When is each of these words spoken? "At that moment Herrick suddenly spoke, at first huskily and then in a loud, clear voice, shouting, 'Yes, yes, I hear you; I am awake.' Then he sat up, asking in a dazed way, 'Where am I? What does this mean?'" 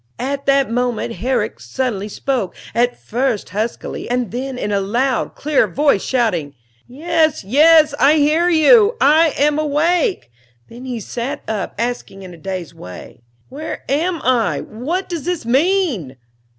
"At 0.17 0.47
that 0.47 0.71
moment 0.71 1.17
Herrick 1.17 1.59
suddenly 1.59 2.07
spoke, 2.09 2.55
at 2.73 2.99
first 2.99 3.49
huskily 3.49 4.09
and 4.09 4.31
then 4.31 4.57
in 4.57 4.71
a 4.71 4.79
loud, 4.81 5.35
clear 5.35 5.67
voice, 5.67 6.01
shouting, 6.01 6.55
'Yes, 6.87 7.43
yes, 7.43 7.93
I 7.99 8.15
hear 8.15 8.49
you; 8.49 8.97
I 8.99 9.35
am 9.37 9.59
awake.' 9.59 10.31
Then 10.69 10.85
he 10.85 10.99
sat 10.99 11.43
up, 11.47 11.75
asking 11.77 12.23
in 12.23 12.33
a 12.33 12.37
dazed 12.37 12.73
way, 12.73 13.21
'Where 13.49 13.83
am 13.87 14.19
I? 14.23 14.61
What 14.61 15.07
does 15.07 15.25
this 15.25 15.45
mean?'" 15.45 16.17